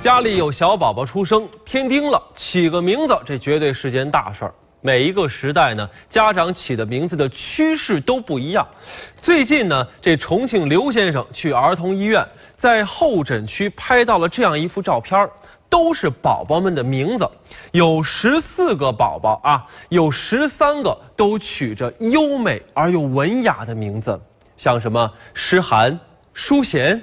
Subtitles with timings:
[0.00, 4.54] 家里有小宝宝出生，添丁了，起个名字，这绝对是件大事儿。
[4.80, 8.66] 每一个时代呢，家长起的名字的趋势都不一样。
[9.14, 12.26] 最近呢，这重庆刘先生去儿童医院，
[12.56, 15.28] 在候诊区拍到了这样一幅照片
[15.68, 17.30] 都是宝宝们的名字，
[17.72, 24.18] 有十四个宝宝啊，有十三个都取着优美而又文雅的名字，
[24.56, 26.00] 像什么诗涵、
[26.32, 26.98] 淑贤。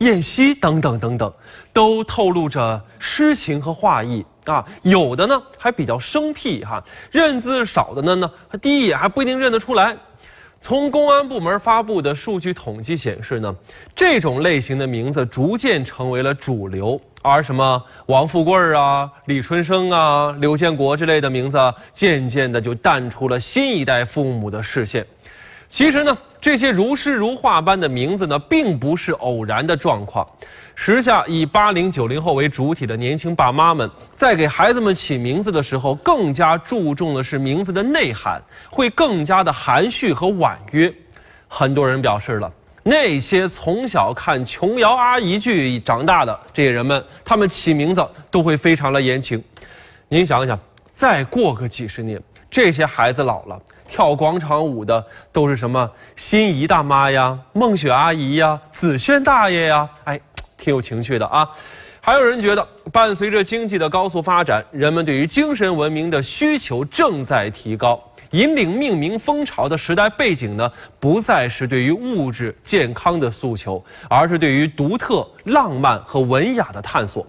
[0.00, 1.32] 燕西等等等等，
[1.72, 4.64] 都透露着诗情和画意啊。
[4.82, 9.96] 有的呢还比较生僻哈，认字少的呢呢，第一眼还不一定认得出来。
[10.62, 13.54] 从公安部门发布的数据统计显示呢，
[13.96, 21.58] 这种类型的名字逐渐成为了主流，而什么王富贵啊、李春生啊、刘建国之类的名字，
[21.92, 25.06] 渐渐的就淡出了新一代父母的视线。
[25.66, 30.26] 其实呢，这些如诗如画般的名字呢，并不是偶然的状况。
[30.74, 40.90] 时下以八零九零后为主体的年轻爸妈们，在给孩子们起名字的时候，更加注重的是名字的内涵，会更加的含蓄和婉约。
[41.46, 42.50] 很多人表示了，
[42.82, 49.42] 那些从小看琼瑶阿姨剧长大的这些人们，他们起名字都会非常的言情。
[50.08, 50.58] 您想想，
[50.94, 52.18] 再过个几十年。
[52.50, 60.20] 这些孩子老了，跳广场舞的都是什么心仪大妈呀、梦雪阿姨呀、子轩大爷呀，哎，
[60.58, 61.48] 挺有情趣的啊。
[62.00, 68.02] 还有人觉得，伴随着经济的高速发展，人们对于精神文明的需求正在提高。
[68.30, 77.26] 引领命名风潮的时代背景呢，不再是对于物质健康的诉求，而是对于独特、浪漫和文雅的探索。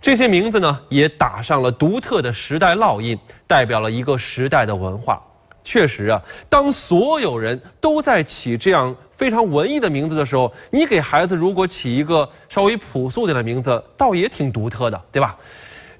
[0.00, 5.20] 这些名字呢，也打上了独特的时代烙印，代表了一个时代的文化。
[5.64, 15.34] 确实啊，当所有人都在起这样非常文艺的名字的时候，你给孩子如果起一个稍微朴素点的名字，倒也挺独特的，对吧？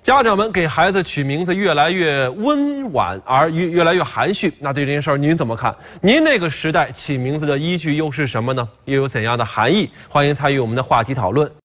[0.04, 5.74] 家长们给孩子取名字越来越温婉而越越来越含蓄，那对这件事儿您怎么看？
[6.02, 8.68] 您那个时代起名字的依据又是什么呢？
[8.84, 9.88] 又有怎样的含义？
[10.10, 11.50] 欢迎参与我们的话题讨论。